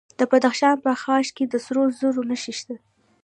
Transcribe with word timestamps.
د 0.19 0.21
بدخشان 0.31 0.75
په 0.83 0.91
خاش 1.03 1.27
کې 1.35 1.43
د 1.47 1.53
سرو 1.65 1.83
زرو 1.99 2.21
نښې 2.29 2.53
شته. 2.59 2.75